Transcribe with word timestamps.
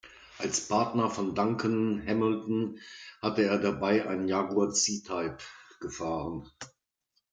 Als 0.39 0.67
Partner 0.67 1.11
von 1.11 1.35
Duncan 1.35 2.01
Hamilton 2.07 2.79
hatte 3.21 3.43
er 3.43 3.59
dabei 3.59 4.09
einen 4.09 4.27
Jaguar 4.27 4.71
C-Type 4.73 5.37
gefahren. 5.79 6.49